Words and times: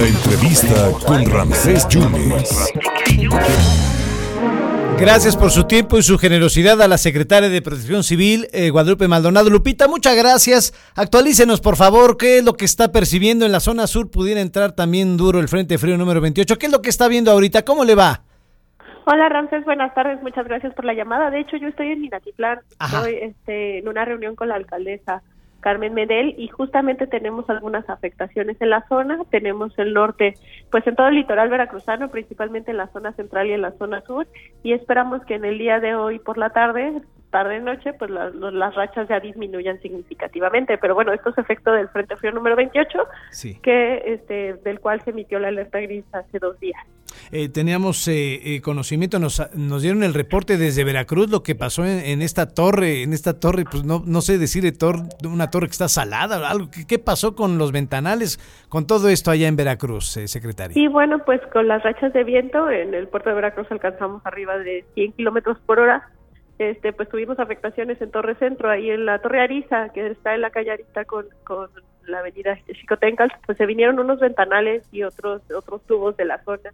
La 0.00 0.06
entrevista 0.06 0.74
con 1.06 1.30
Ramsés 1.30 1.86
Yunes. 1.90 2.72
Gracias 4.98 5.36
por 5.36 5.50
su 5.50 5.64
tiempo 5.64 5.98
y 5.98 6.02
su 6.02 6.16
generosidad 6.16 6.80
a 6.80 6.88
la 6.88 6.96
secretaria 6.96 7.50
de 7.50 7.60
Protección 7.60 8.02
Civil, 8.02 8.46
eh, 8.54 8.70
Guadalupe 8.70 9.08
Maldonado. 9.08 9.50
Lupita, 9.50 9.88
muchas 9.88 10.16
gracias. 10.16 10.72
Actualícenos, 10.96 11.60
por 11.60 11.76
favor, 11.76 12.16
qué 12.16 12.38
es 12.38 12.44
lo 12.46 12.54
que 12.54 12.64
está 12.64 12.92
percibiendo 12.92 13.44
en 13.44 13.52
la 13.52 13.60
zona 13.60 13.86
sur. 13.86 14.10
Pudiera 14.10 14.40
entrar 14.40 14.72
también 14.72 15.18
duro 15.18 15.38
el 15.38 15.48
Frente 15.48 15.76
Frío 15.76 15.98
número 15.98 16.22
28. 16.22 16.56
¿Qué 16.56 16.64
es 16.64 16.72
lo 16.72 16.80
que 16.80 16.88
está 16.88 17.06
viendo 17.06 17.30
ahorita? 17.30 17.66
¿Cómo 17.66 17.84
le 17.84 17.94
va? 17.94 18.22
Hola 19.04 19.28
Ramses, 19.28 19.66
buenas 19.66 19.92
tardes, 19.92 20.22
muchas 20.22 20.46
gracias 20.46 20.72
por 20.72 20.86
la 20.86 20.94
llamada. 20.94 21.30
De 21.30 21.40
hecho, 21.40 21.58
yo 21.58 21.68
estoy 21.68 21.88
en 21.88 22.00
Minatitlán, 22.00 22.60
estoy 22.82 23.16
este, 23.16 23.80
en 23.80 23.88
una 23.88 24.06
reunión 24.06 24.34
con 24.34 24.48
la 24.48 24.54
alcaldesa 24.54 25.22
Carmen 25.60 25.94
Medel 25.94 26.34
y 26.38 26.48
justamente 26.48 27.06
tenemos 27.06 27.48
algunas 27.50 27.88
afectaciones 27.88 28.56
en 28.60 28.70
la 28.70 28.86
zona, 28.88 29.18
tenemos 29.30 29.78
el 29.78 29.94
norte, 29.94 30.34
pues 30.70 30.86
en 30.86 30.96
todo 30.96 31.08
el 31.08 31.16
litoral 31.16 31.48
veracruzano, 31.48 32.10
principalmente 32.10 32.70
en 32.70 32.78
la 32.78 32.88
zona 32.88 33.12
central 33.12 33.48
y 33.48 33.52
en 33.52 33.62
la 33.62 33.72
zona 33.72 34.00
sur, 34.02 34.26
y 34.62 34.72
esperamos 34.72 35.24
que 35.24 35.34
en 35.34 35.44
el 35.44 35.58
día 35.58 35.80
de 35.80 35.94
hoy 35.94 36.18
por 36.18 36.38
la 36.38 36.50
tarde 36.50 37.02
tarde 37.30 37.60
noche, 37.60 37.92
pues 37.92 38.10
las 38.10 38.74
rachas 38.74 39.08
ya 39.08 39.20
disminuyan 39.20 39.80
significativamente. 39.80 40.76
Pero 40.78 40.94
bueno, 40.94 41.12
esto 41.12 41.30
es 41.30 41.38
efecto 41.38 41.72
del 41.72 41.88
Frente 41.88 42.16
Frío 42.16 42.32
número 42.32 42.56
28, 42.56 42.98
que 43.62 44.02
este, 44.04 44.54
del 44.64 44.80
cual 44.80 45.00
se 45.02 45.10
emitió 45.10 45.38
la 45.38 45.48
alerta 45.48 45.80
gris 45.80 46.04
hace 46.12 46.38
dos 46.38 46.58
días. 46.60 46.84
Eh, 47.32 47.48
teníamos 47.48 48.06
eh, 48.08 48.40
eh, 48.56 48.60
conocimiento, 48.60 49.18
nos, 49.18 49.42
nos 49.54 49.82
dieron 49.82 50.02
el 50.02 50.14
reporte 50.14 50.56
desde 50.56 50.84
Veracruz 50.84 51.30
lo 51.30 51.42
que 51.42 51.54
pasó 51.54 51.84
en, 51.84 52.22
esta 52.22 52.54
torre, 52.54 53.02
en 53.02 53.12
esta 53.12 53.38
torre, 53.38 53.64
pues 53.70 53.84
no, 53.84 54.02
no 54.06 54.20
sé 54.20 54.38
decir 54.38 54.62
de 54.62 55.28
una 55.28 55.50
torre 55.50 55.66
que 55.66 55.72
está 55.72 55.88
salada, 55.88 56.48
algo. 56.48 56.68
¿Qué, 56.88 56.98
pasó 56.98 57.34
con 57.34 57.58
los 57.58 57.72
ventanales, 57.72 58.38
con 58.68 58.86
todo 58.86 59.08
esto 59.08 59.30
allá 59.30 59.48
en 59.48 59.56
Veracruz, 59.56 60.18
secretaria? 60.26 60.74
Sí, 60.74 60.86
bueno, 60.88 61.18
pues 61.24 61.40
con 61.52 61.68
las 61.68 61.82
rachas 61.82 62.12
de 62.12 62.24
viento 62.24 62.70
en 62.70 62.94
el 62.94 63.08
puerto 63.08 63.30
de 63.30 63.34
Veracruz 63.36 63.66
alcanzamos 63.70 64.24
arriba 64.24 64.58
de 64.58 64.84
100 64.94 65.12
kilómetros 65.12 65.58
por 65.66 65.80
hora 65.80 66.10
este, 66.60 66.92
pues 66.92 67.08
tuvimos 67.08 67.38
afectaciones 67.38 68.02
en 68.02 68.10
Torre 68.10 68.34
Centro, 68.34 68.68
ahí 68.68 68.90
en 68.90 69.06
la 69.06 69.18
Torre 69.20 69.40
Ariza, 69.40 69.88
que 69.94 70.08
está 70.08 70.34
en 70.34 70.42
la 70.42 70.50
calle 70.50 70.70
Arista 70.70 71.06
con, 71.06 71.24
con 71.42 71.70
la 72.06 72.18
avenida 72.18 72.58
Chicotencas, 72.70 73.30
pues 73.46 73.56
se 73.56 73.64
vinieron 73.64 73.98
unos 73.98 74.20
ventanales 74.20 74.86
y 74.92 75.02
otros 75.02 75.40
otros 75.56 75.80
tubos 75.86 76.18
de 76.18 76.26
la 76.26 76.42
zona. 76.44 76.70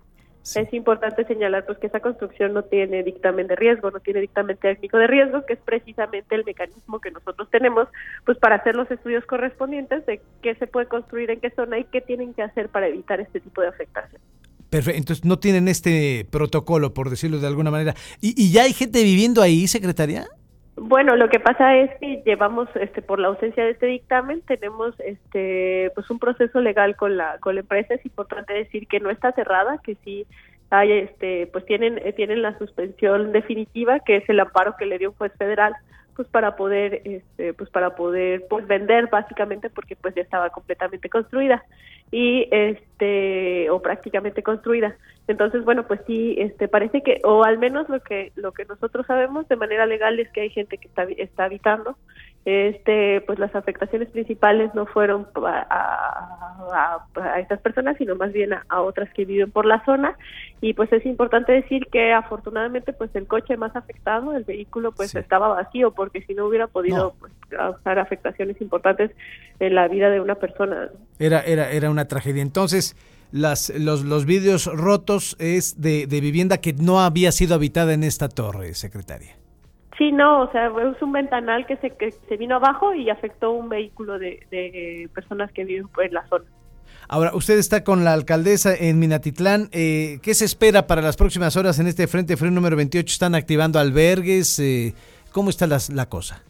Es 0.55 0.72
importante 0.72 1.25
señalar 1.25 1.66
pues 1.66 1.78
que 1.78 1.89
esa 1.89 2.00
construcción 2.00 2.52
no 2.55 2.62
tiene 2.62 3.02
dictamen 3.02 3.48
de 3.48 3.56
riesgo, 3.56 3.91
no 3.91 3.98
tiene 3.98 4.20
dictamen 4.20 4.56
técnico 4.56 4.97
de 4.97 5.08
riesgo, 5.08 5.44
que 5.44 5.55
es 5.55 5.58
precisamente 5.58 6.36
el 6.36 6.44
mecanismo 6.44 7.00
que 7.00 7.11
nosotros 7.11 7.48
tenemos 7.50 7.88
pues 8.25 8.38
para 8.38 8.56
hacer 8.56 8.77
los 8.77 8.88
estudios 8.91 9.25
correspondientes 9.27 10.06
de 10.06 10.20
qué 10.42 10.55
se 10.55 10.69
puede 10.69 10.86
construir 10.86 11.30
en 11.30 11.41
qué 11.41 11.50
zona 11.50 11.78
y 11.78 11.84
qué 11.84 12.00
tienen 12.00 12.33
que 12.33 12.42
hacer 12.42 12.69
para 12.69 12.86
evitar 12.86 13.20
este 13.20 13.41
tipo 13.41 13.61
de 13.61 13.69
afectación. 13.69 14.20
Perfecto, 14.70 14.98
entonces 14.98 15.25
no 15.25 15.38
tienen 15.38 15.69
este 15.69 16.27
protocolo, 16.30 16.92
por 16.92 17.10
decirlo 17.10 17.38
de 17.38 17.47
alguna 17.47 17.70
manera. 17.70 17.94
¿Y, 18.20 18.50
ya 18.50 18.62
hay 18.62 18.72
gente 18.72 19.03
viviendo 19.03 19.42
ahí, 19.42 19.66
secretaria? 19.69 20.28
Bueno, 20.77 21.16
lo 21.16 21.30
que 21.30 21.41
pasa 21.41 21.74
es 21.74 21.91
que 21.98 22.22
llevamos, 22.27 22.69
este, 22.77 23.00
por 23.00 23.19
la 23.19 23.28
ausencia 23.28 23.64
de 23.64 23.70
este 23.70 23.86
dictamen, 23.86 24.42
tenemos, 24.42 24.94
este, 25.00 25.91
pues 25.94 26.10
un 26.10 26.19
proceso 26.19 26.60
legal 26.60 26.96
con 26.96 27.16
la, 27.16 27.38
con 27.38 27.55
la 27.55 27.62
empresa. 27.62 27.94
Es 27.94 28.05
importante 28.05 28.52
decir 28.52 28.86
que 28.86 29.00
no 29.00 29.08
está 29.08 29.32
cerrada, 29.32 29.78
que 29.82 29.97
sí 30.04 30.27
hay, 30.69 30.92
este, 30.92 31.47
pues 31.47 31.64
tienen, 31.64 31.98
eh, 32.04 32.12
tienen 32.12 32.42
la 32.42 32.58
suspensión 32.58 33.32
definitiva, 33.32 34.00
que 34.00 34.16
es 34.16 34.28
el 34.28 34.38
amparo 34.38 34.77
que 34.78 34.84
le 34.84 34.98
dio 34.98 35.10
un 35.10 35.16
juez 35.16 35.32
federal 35.38 35.74
pues 36.17 36.28
para 36.28 36.56
poder 36.56 37.03
este 37.05 37.53
pues 37.53 37.69
para 37.70 37.95
poder 37.95 38.47
pues 38.48 38.67
vender 38.67 39.09
básicamente 39.09 39.69
porque 39.70 39.97
pues 39.97 40.14
ya 40.14 40.22
estaba 40.22 40.50
completamente 40.50 41.11
construida 41.11 41.62
y 42.11 42.48
este 42.50 43.69
o 43.70 43.83
prácticamente 43.83 44.42
construida. 44.42 44.97
Entonces 45.28 45.64
bueno 45.64 45.87
pues 45.87 46.00
sí 46.06 46.37
este 46.39 46.69
parece 46.69 47.03
que 47.03 47.20
o 47.25 47.44
al 47.44 47.59
menos 47.59 47.89
lo 47.89 48.00
que 48.00 48.33
lo 48.34 48.53
que 48.53 48.64
nosotros 48.64 49.06
sabemos 49.06 49.47
de 49.49 49.56
manera 49.56 49.84
legal 49.87 50.19
es 50.19 50.31
que 50.31 50.41
hay 50.41 50.50
gente 50.50 50.78
que 50.78 50.88
está 50.88 51.04
está 51.04 51.44
habitando 51.44 51.97
este 52.47 53.21
pues 53.23 53.41
las 53.41 53.53
afectaciones 53.57 54.09
principales 54.09 54.73
no 54.73 54.87
fueron 54.87 55.27
a, 55.45 57.05
a, 57.17 57.41
estas 57.41 57.61
personas 57.61 57.97
sino 57.99 58.15
más 58.15 58.33
bien 58.33 58.53
a, 58.53 58.81
otras 58.83 59.12
que 59.12 59.25
viven 59.25 59.51
por 59.51 59.67
la 59.67 59.84
zona. 59.84 60.17
Y 60.61 60.73
pues 60.75 60.93
es 60.93 61.05
importante 61.05 61.53
decir 61.53 61.89
que 61.91 62.12
afortunadamente 62.12 62.93
pues 62.93 63.11
el 63.15 63.27
coche 63.27 63.57
más 63.57 63.75
afectado 63.75 64.33
el 64.37 64.45
vehículo 64.45 64.93
pues 64.93 65.15
estaba 65.17 65.49
vacío 65.49 65.91
porque 65.91 66.23
si 66.23 66.34
no 66.34 66.47
hubiera 66.47 66.69
podido 66.69 67.15
pues, 67.19 67.33
causar 67.49 67.99
afectaciones 67.99 68.61
importantes 68.61 69.11
en 69.59 69.75
la 69.75 69.89
vida 69.89 70.09
de 70.09 70.21
una 70.21 70.37
persona. 70.37 70.91
Era 71.19 71.41
era 71.41 71.73
era 71.73 71.91
una 71.91 72.07
tragedia. 72.07 72.43
Entonces 72.43 72.97
las, 73.33 73.71
los, 73.71 74.05
los 74.05 74.25
vídeos 74.25 74.67
rotos 74.67 75.34
es 75.41 75.81
de, 75.81 76.07
de 76.07 76.21
vivienda 76.21 76.59
que 76.59 76.75
no 76.75 77.01
había 77.01 77.33
sido 77.33 77.57
habitada 77.57 77.93
en 77.93 78.05
esta 78.05 78.28
torre, 78.28 78.73
secretaria. 78.75 79.37
Sí, 79.99 80.12
no, 80.12 80.43
o 80.43 80.53
sea, 80.53 80.67
es 80.67 81.03
un 81.03 81.12
ventanal 81.12 81.67
que 81.67 81.77
se, 81.79 81.91
que 81.91 82.11
se 82.12 82.37
vino 82.37 82.57
abajo 82.57 82.95
y 82.95 83.09
afectó 83.09 83.53
un 83.53 83.69
vehículo 83.69 84.19
de, 84.19 85.09
personas 85.15 85.51
que 85.53 85.65
viven 85.65 85.89
en 86.03 86.15
la 86.15 86.27
zona. 86.29 86.45
Ahora, 87.09 87.31
usted 87.34 87.59
está 87.59 87.84
con 87.84 88.05
la 88.05 88.12
alcaldesa 88.12 88.75
en 88.75 88.99
Minatitlán. 88.99 89.69
Eh, 89.73 90.19
¿Qué 90.23 90.34
se 90.34 90.45
espera 90.45 90.87
para 90.87 91.03
las 91.03 91.17
próximas 91.17 91.57
horas 91.57 91.79
en 91.79 91.87
este 91.87 92.07
Frente 92.09 92.37
Frío 92.37 92.51
número 92.51 92.77
28? 92.77 93.11
¿Están 93.11 93.34
activando 93.34 93.79
albergues? 93.79 94.59
Eh, 94.59 94.95
¿Cómo 95.33 95.51
está 95.51 95.67
la 95.67 96.07
cosa? 96.07 96.43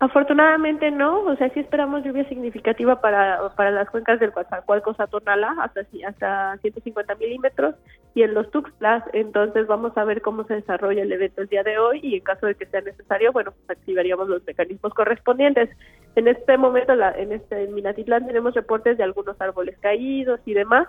Afortunadamente 0.00 0.90
no, 0.90 1.20
o 1.20 1.36
sea, 1.36 1.48
sí 1.54 1.60
esperamos 1.60 2.04
lluvia 2.04 2.28
significativa 2.28 3.00
para, 3.00 3.38
para 3.56 3.70
las 3.70 3.88
cuencas 3.88 4.20
del 4.20 4.32
Coatzacoalcos 4.32 5.00
a 5.00 5.06
Tonalá, 5.06 5.54
hasta, 5.62 5.80
hasta 6.06 6.58
150 6.58 7.14
milímetros, 7.14 7.74
y 8.14 8.22
en 8.22 8.32
los 8.32 8.50
Tuxtlas, 8.50 9.02
entonces 9.12 9.66
vamos 9.66 9.96
a 9.96 10.04
ver 10.04 10.22
cómo 10.22 10.44
se 10.44 10.54
desarrolla 10.54 11.02
el 11.02 11.12
evento 11.12 11.42
el 11.42 11.48
día 11.48 11.64
de 11.64 11.78
hoy, 11.78 12.00
y 12.02 12.14
en 12.14 12.22
caso 12.22 12.46
de 12.46 12.54
que 12.54 12.66
sea 12.66 12.80
necesario, 12.80 13.32
bueno, 13.32 13.52
pues 13.52 13.78
activaríamos 13.78 14.28
los 14.28 14.44
mecanismos 14.46 14.94
correspondientes. 14.94 15.68
En 16.14 16.28
este 16.28 16.56
momento, 16.56 16.94
la, 16.94 17.10
en 17.10 17.32
este 17.32 17.64
en 17.64 17.74
Minatitlán 17.74 18.26
tenemos 18.26 18.54
reportes 18.54 18.96
de 18.96 19.04
algunos 19.04 19.40
árboles 19.40 19.76
caídos 19.80 20.40
y 20.46 20.54
demás, 20.54 20.86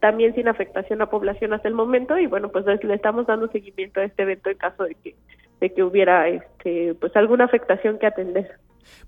también 0.00 0.34
sin 0.34 0.46
afectación 0.46 1.00
a 1.00 1.10
población 1.10 1.54
hasta 1.54 1.68
el 1.68 1.74
momento, 1.74 2.18
y 2.18 2.26
bueno, 2.26 2.50
pues 2.50 2.66
le 2.66 2.94
estamos 2.94 3.26
dando 3.26 3.48
seguimiento 3.48 4.00
a 4.00 4.04
este 4.04 4.22
evento 4.22 4.50
en 4.50 4.58
caso 4.58 4.84
de 4.84 4.94
que 4.94 5.14
de 5.60 5.72
que 5.72 5.82
hubiera 5.82 6.28
este 6.28 6.94
pues 7.00 7.16
alguna 7.16 7.44
afectación 7.44 7.98
que 7.98 8.06
atender. 8.06 8.58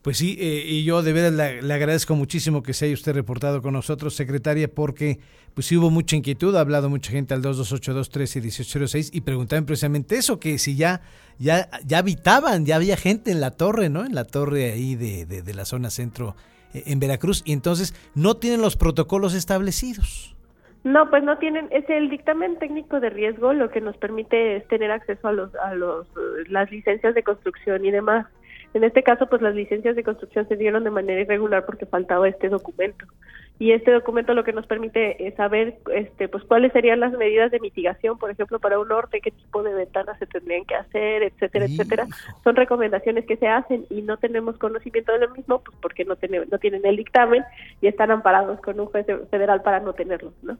Pues 0.02 0.16
sí, 0.16 0.36
eh, 0.40 0.64
y 0.66 0.84
yo 0.84 1.02
de 1.02 1.12
verdad 1.12 1.60
le, 1.62 1.72
agradezco 1.72 2.14
muchísimo 2.14 2.62
que 2.62 2.72
se 2.72 2.86
haya 2.86 2.94
usted 2.94 3.14
reportado 3.14 3.62
con 3.62 3.74
nosotros, 3.74 4.14
secretaria, 4.14 4.68
porque 4.68 5.18
pues 5.54 5.66
sí 5.66 5.76
hubo 5.76 5.90
mucha 5.90 6.16
inquietud, 6.16 6.54
ha 6.56 6.60
hablado 6.60 6.88
mucha 6.88 7.10
gente 7.10 7.34
al 7.34 7.42
228-213-1806 7.42 9.10
y 9.12 9.20
preguntaban 9.20 9.66
precisamente 9.66 10.16
eso, 10.16 10.40
que 10.40 10.58
si 10.58 10.76
ya, 10.76 11.00
ya, 11.38 11.68
ya 11.84 11.98
habitaban, 11.98 12.66
ya 12.66 12.76
había 12.76 12.96
gente 12.96 13.30
en 13.30 13.40
la 13.40 13.50
torre, 13.50 13.88
¿no? 13.88 14.04
En 14.04 14.14
la 14.14 14.24
torre 14.24 14.72
ahí 14.72 14.94
de, 14.94 15.26
de 15.26 15.54
la 15.54 15.64
zona 15.64 15.90
centro 15.90 16.36
eh, 16.72 16.84
en 16.86 17.00
Veracruz, 17.00 17.42
y 17.44 17.52
entonces 17.52 17.94
no 18.14 18.36
tienen 18.36 18.60
los 18.60 18.76
protocolos 18.76 19.34
establecidos. 19.34 20.36
No, 20.82 21.10
pues 21.10 21.22
no 21.22 21.36
tienen, 21.36 21.68
es 21.70 21.88
el 21.90 22.08
dictamen 22.08 22.58
técnico 22.58 23.00
de 23.00 23.10
riesgo 23.10 23.52
lo 23.52 23.70
que 23.70 23.82
nos 23.82 23.96
permite 23.98 24.56
es 24.56 24.66
tener 24.68 24.90
acceso 24.90 25.28
a 25.28 25.32
los 25.32 25.54
a 25.56 25.74
los 25.74 26.06
las 26.48 26.70
licencias 26.70 27.14
de 27.14 27.22
construcción 27.22 27.84
y 27.84 27.90
demás. 27.90 28.26
En 28.72 28.84
este 28.84 29.02
caso, 29.02 29.26
pues 29.26 29.42
las 29.42 29.54
licencias 29.54 29.96
de 29.96 30.04
construcción 30.04 30.46
se 30.48 30.56
dieron 30.56 30.84
de 30.84 30.90
manera 30.90 31.20
irregular 31.20 31.66
porque 31.66 31.86
faltaba 31.86 32.28
este 32.28 32.48
documento. 32.48 33.06
Y 33.58 33.72
este 33.72 33.92
documento 33.92 34.32
lo 34.32 34.42
que 34.42 34.54
nos 34.54 34.66
permite 34.66 35.26
es 35.26 35.34
saber 35.34 35.80
este 35.94 36.28
pues 36.28 36.44
cuáles 36.44 36.72
serían 36.72 36.98
las 36.98 37.12
medidas 37.12 37.50
de 37.50 37.60
mitigación, 37.60 38.16
por 38.16 38.30
ejemplo, 38.30 38.58
para 38.58 38.78
un 38.78 38.88
norte, 38.88 39.20
qué 39.20 39.32
tipo 39.32 39.62
de 39.62 39.74
ventanas 39.74 40.18
se 40.18 40.26
tendrían 40.26 40.64
que 40.64 40.76
hacer, 40.76 41.24
etcétera, 41.24 41.66
etcétera. 41.66 42.06
Son 42.42 42.56
recomendaciones 42.56 43.26
que 43.26 43.36
se 43.36 43.48
hacen 43.48 43.84
y 43.90 44.00
no 44.00 44.16
tenemos 44.16 44.56
conocimiento 44.56 45.12
de 45.12 45.18
lo 45.18 45.34
mismo 45.34 45.60
pues 45.60 45.76
porque 45.82 46.06
no 46.06 46.16
tienen 46.16 46.48
no 46.50 46.58
tienen 46.58 46.86
el 46.86 46.96
dictamen 46.96 47.44
y 47.82 47.88
están 47.88 48.10
amparados 48.10 48.60
con 48.60 48.80
un 48.80 48.86
juez 48.86 49.04
federal 49.30 49.60
para 49.60 49.80
no 49.80 49.92
tenerlo, 49.92 50.32
¿no? 50.42 50.56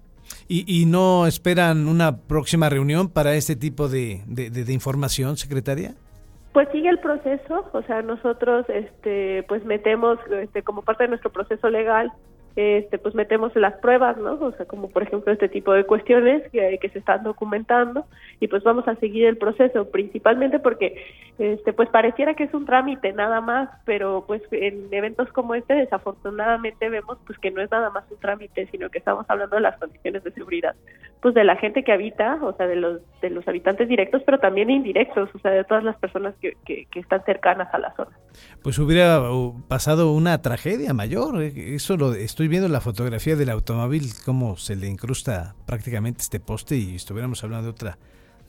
¿Y, 0.46 0.66
y 0.66 0.84
no 0.84 1.26
esperan 1.26 1.88
una 1.88 2.18
próxima 2.18 2.68
reunión 2.68 3.08
para 3.08 3.34
este 3.34 3.56
tipo 3.56 3.88
de, 3.88 4.20
de, 4.26 4.50
de 4.50 4.72
información, 4.74 5.38
secretaria? 5.38 5.94
Pues 6.52 6.68
sigue 6.70 6.88
el 6.88 6.98
proceso, 6.98 7.68
o 7.72 7.82
sea, 7.82 8.02
nosotros 8.02 8.66
este 8.68 9.44
pues 9.48 9.64
metemos 9.64 10.18
este 10.30 10.62
como 10.62 10.82
parte 10.82 11.04
de 11.04 11.10
nuestro 11.10 11.30
proceso 11.30 11.70
legal 11.70 12.12
este, 12.60 12.98
pues 12.98 13.14
metemos 13.14 13.54
las 13.56 13.74
pruebas, 13.74 14.16
¿no? 14.16 14.32
O 14.34 14.52
sea, 14.52 14.66
como 14.66 14.90
por 14.90 15.02
ejemplo 15.02 15.32
este 15.32 15.48
tipo 15.48 15.72
de 15.72 15.84
cuestiones 15.84 16.48
que, 16.50 16.78
se 16.92 16.98
están 16.98 17.22
documentando 17.22 18.04
y 18.40 18.48
pues 18.48 18.62
vamos 18.64 18.86
a 18.88 18.96
seguir 18.96 19.26
el 19.26 19.36
proceso, 19.36 19.90
principalmente 19.90 20.58
porque 20.58 21.02
este, 21.38 21.72
pues 21.72 21.88
pareciera 21.88 22.34
que 22.34 22.44
es 22.44 22.54
un 22.54 22.66
trámite 22.66 23.12
nada 23.12 23.40
más, 23.40 23.70
pero 23.84 24.24
pues 24.26 24.42
en 24.50 24.92
eventos 24.92 25.30
como 25.32 25.54
este 25.54 25.74
desafortunadamente 25.74 26.88
vemos 26.88 27.18
pues 27.26 27.38
que 27.38 27.50
no 27.50 27.62
es 27.62 27.70
nada 27.70 27.90
más 27.90 28.04
un 28.10 28.18
trámite, 28.18 28.66
sino 28.72 28.90
que 28.90 28.98
estamos 28.98 29.24
hablando 29.28 29.56
de 29.56 29.62
las 29.62 29.78
condiciones 29.78 30.24
de 30.24 30.32
seguridad, 30.32 30.74
pues 31.22 31.34
de 31.34 31.44
la 31.44 31.56
gente 31.56 31.84
que 31.84 31.92
habita, 31.92 32.38
o 32.42 32.52
sea, 32.54 32.66
de 32.66 32.76
los 32.76 33.00
de 33.20 33.30
los 33.30 33.46
habitantes 33.46 33.88
directos, 33.88 34.22
pero 34.24 34.38
también 34.38 34.70
indirectos, 34.70 35.30
o 35.34 35.38
sea, 35.38 35.52
de 35.52 35.64
todas 35.64 35.84
las 35.84 35.96
personas 35.96 36.34
que, 36.40 36.56
que 36.64 37.00
están 37.00 37.22
cercanas 37.24 37.72
a 37.72 37.78
la 37.78 37.94
zona. 37.94 38.16
Pues 38.62 38.78
hubiera 38.78 39.22
pasado 39.68 40.12
una 40.12 40.40
tragedia 40.42 40.94
mayor. 40.94 41.42
Eh, 41.42 41.74
eso 41.74 41.96
lo 41.96 42.14
estoy 42.14 42.48
viendo 42.48 42.68
la 42.68 42.80
fotografía 42.80 43.36
del 43.36 43.50
automóvil, 43.50 44.10
cómo 44.24 44.56
se 44.56 44.76
le 44.76 44.88
incrusta 44.88 45.54
prácticamente 45.66 46.22
este 46.22 46.40
poste 46.40 46.76
y 46.76 46.96
estuviéramos 46.96 47.42
hablando 47.44 47.66
de 47.66 47.70
otra 47.70 47.98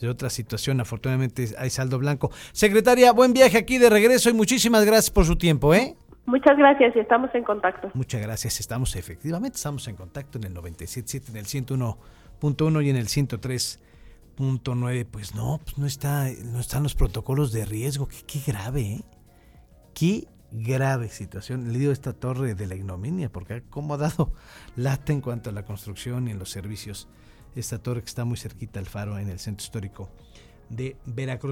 de 0.01 0.09
otra 0.09 0.29
situación. 0.29 0.81
Afortunadamente 0.81 1.47
hay 1.57 1.69
saldo 1.69 1.97
blanco. 1.99 2.31
Secretaria, 2.51 3.13
buen 3.13 3.31
viaje 3.33 3.57
aquí 3.57 3.77
de 3.77 3.89
regreso 3.89 4.29
y 4.29 4.33
muchísimas 4.33 4.83
gracias 4.83 5.11
por 5.11 5.23
su 5.25 5.37
tiempo, 5.37 5.73
¿eh? 5.73 5.95
Muchas 6.25 6.57
gracias 6.57 6.93
y 6.95 6.99
estamos 6.99 7.33
en 7.33 7.43
contacto. 7.43 7.89
Muchas 7.93 8.21
gracias, 8.21 8.59
estamos 8.59 8.95
efectivamente, 8.95 9.55
estamos 9.55 9.87
en 9.87 9.95
contacto 9.95 10.37
en 10.37 10.43
el 10.45 10.53
97.7, 10.53 11.29
en 11.29 11.37
el 11.37 11.45
101.1 11.45 12.85
y 12.85 12.89
en 12.89 12.95
el 12.95 13.07
103.9. 13.07 15.07
Pues 15.09 15.35
no, 15.35 15.59
pues 15.63 15.77
no, 15.77 15.85
está, 15.85 16.27
no 16.43 16.59
están 16.59 16.83
los 16.83 16.95
protocolos 16.95 17.51
de 17.51 17.65
riesgo. 17.65 18.07
Qué, 18.07 18.17
qué 18.27 18.51
grave, 18.51 18.81
¿eh? 18.81 19.01
Qué 19.93 20.27
grave 20.51 21.09
situación. 21.09 21.71
Le 21.71 21.79
digo 21.79 21.91
esta 21.91 22.13
torre 22.13 22.55
de 22.55 22.67
la 22.67 22.75
ignominia, 22.75 23.31
porque 23.31 23.53
ha 23.53 23.97
dado 23.97 24.33
lata 24.75 25.13
en 25.13 25.21
cuanto 25.21 25.49
a 25.49 25.53
la 25.53 25.65
construcción 25.65 26.27
y 26.27 26.31
en 26.31 26.39
los 26.39 26.49
servicios 26.49 27.07
esta 27.55 27.79
torre 27.79 28.01
que 28.01 28.07
está 28.07 28.25
muy 28.25 28.37
cerquita 28.37 28.79
al 28.79 28.85
faro 28.85 29.17
en 29.19 29.29
el 29.29 29.39
centro 29.39 29.63
histórico 29.63 30.09
de 30.69 30.95
Veracruz. 31.05 31.49